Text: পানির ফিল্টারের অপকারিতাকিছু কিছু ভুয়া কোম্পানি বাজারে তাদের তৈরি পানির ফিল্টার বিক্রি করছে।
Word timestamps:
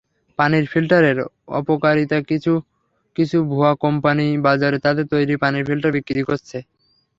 পানির 0.39 0.65
ফিল্টারের 0.71 1.17
অপকারিতাকিছু 1.59 2.53
কিছু 3.15 3.37
ভুয়া 3.49 3.71
কোম্পানি 3.83 4.25
বাজারে 4.47 4.77
তাদের 4.85 5.05
তৈরি 5.13 5.35
পানির 5.43 5.67
ফিল্টার 5.69 5.91
বিক্রি 5.97 6.21
করছে। 6.29 6.57